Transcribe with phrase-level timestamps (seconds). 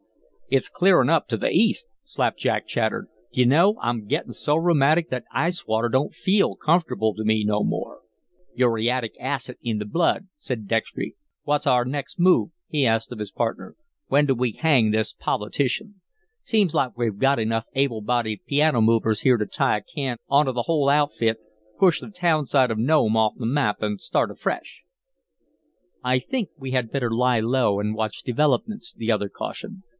[0.49, 3.07] "It's clearing up to the east," Slapjack chattered.
[3.31, 7.63] "D'you know, I'm gettin' so rheumatic that ice water don't feel comfortable to me no
[7.63, 8.01] more."
[8.55, 11.15] "Uriatic acid in the blood," said Dextry.
[11.43, 13.75] "What's our next move?" he asked of his partner.
[14.07, 16.01] "When do we hang this politician?
[16.41, 20.51] Seems like we've got enough able bodied piano movers here to tie a can onto
[20.51, 21.37] the whole outfit,
[21.79, 24.81] push the town site of Nome off the map, and start afresh."
[26.03, 29.83] "I think we had better lie low and watch developments," the other cautioned.